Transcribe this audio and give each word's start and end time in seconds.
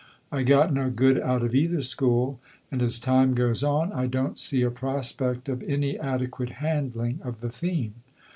I 0.31 0.41
got 0.41 0.73
no 0.73 0.89
good 0.89 1.19
out 1.19 1.43
of 1.43 1.53
either 1.53 1.81
school, 1.81 2.39
and 2.71 2.81
as 2.81 2.97
time 2.97 3.35
goes 3.35 3.61
on 3.61 3.93
I 3.93 4.07
don't 4.07 4.39
see 4.39 4.63
a 4.63 4.71
prospect 4.71 5.47
of 5.47 5.61
any 5.61 5.95
adequate 5.99 6.53
handling 6.53 7.19
of 7.23 7.41
the 7.41 7.51
theme. 7.51 7.93